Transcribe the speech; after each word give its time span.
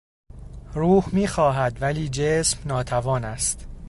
روح 0.73 1.15
میخواهد 1.15 1.77
ولی 1.81 2.09
جسم 2.09 2.57
ناتوان 2.65 3.25
است. 3.25 3.67